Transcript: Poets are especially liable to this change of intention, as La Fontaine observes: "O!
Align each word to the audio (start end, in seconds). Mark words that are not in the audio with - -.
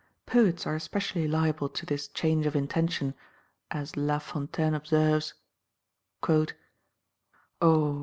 Poets 0.25 0.65
are 0.65 0.73
especially 0.75 1.27
liable 1.27 1.69
to 1.69 1.85
this 1.85 2.07
change 2.07 2.47
of 2.47 2.55
intention, 2.55 3.13
as 3.69 3.95
La 3.95 4.17
Fontaine 4.17 4.73
observes: 4.73 5.35
"O! 7.61 7.99